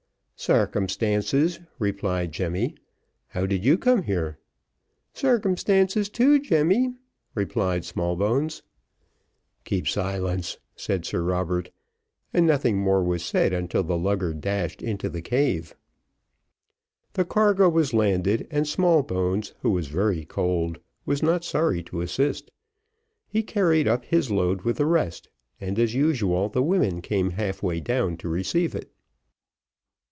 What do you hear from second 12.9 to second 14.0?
was said until the